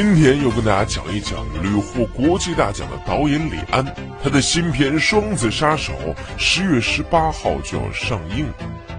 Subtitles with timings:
[0.00, 3.84] 今天又跟大家讲一讲屡获国际大奖的导演李安，
[4.22, 5.92] 他的新片《双子杀手》
[6.36, 8.46] 十月十八号就要上映。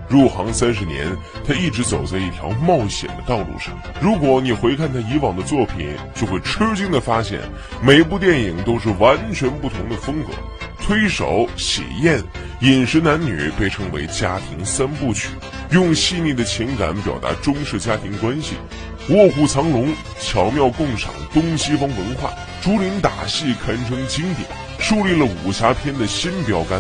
[0.10, 1.08] 入行三十年，
[1.48, 3.74] 他一直走在一条冒险的道路上。
[4.02, 7.40] 如果你回看他以往的作品，就会吃惊的发现，
[7.82, 10.34] 每部电影都是完全不同的风格。
[10.82, 12.22] 推手、喜宴、
[12.60, 15.30] 饮食男女被称为家庭三部曲，
[15.72, 18.56] 用细腻的情感表达中式家庭关系。
[19.10, 22.32] 卧虎藏龙巧妙共赏东西方文化，
[22.62, 24.48] 竹林打戏堪称经典，
[24.78, 26.80] 树立了武侠片的新标杆。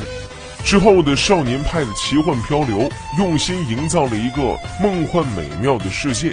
[0.63, 2.88] 之后的少年派的奇幻漂流，
[3.18, 6.31] 用心营造了一个梦幻美妙的世界，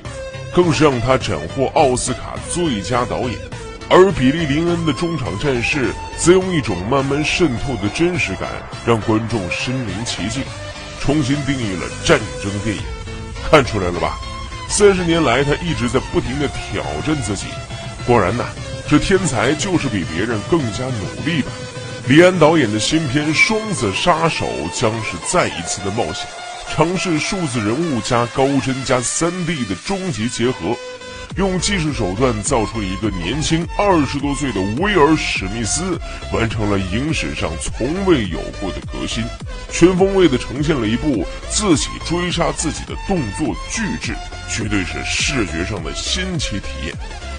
[0.55, 3.33] 更是让他斩获奥斯卡最佳导演。
[3.89, 8.51] 而比利林恩的中场战事，则用一种慢慢渗透的真实感，
[8.85, 10.43] 让观众身临其境，
[11.01, 12.83] 重新定义了战争电影。
[13.51, 14.19] 看出来了吧？
[14.69, 17.47] 三十年来，他一直在不停的挑战自己。
[18.07, 18.45] 果然呐，
[18.89, 21.49] 这天才就是比别人更加努力吧。
[22.09, 24.47] 李安导演的新片《双子杀手》
[24.81, 26.27] 将是再一次的冒险，
[26.75, 30.77] 尝试数字人物加高帧加三 D 的终极结合。
[31.37, 36.01] 用技术手段造出了一个年轻二十多岁的威尔史密斯，
[36.33, 39.23] 完成了影史上从未有过的革新，
[39.71, 44.15] 全方位的呈现了一部自己追杀自己的动作巨制，
[44.49, 46.95] 绝对是视觉上的新奇体验。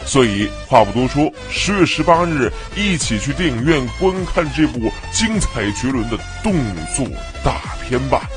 [0.05, 6.53] 所以话不多说，十月十八日一起去电影院观看这部精彩绝伦的动
[6.95, 7.05] 作
[7.43, 8.29] 大片吧。